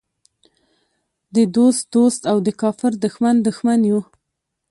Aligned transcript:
د 1.35 1.37
دوست 1.55 1.83
دوست 1.93 2.21
او 2.31 2.37
د 2.45 2.49
کافر 2.61 2.91
دښمن 3.03 3.35
دښمن 3.47 3.79
یو. 3.91 4.01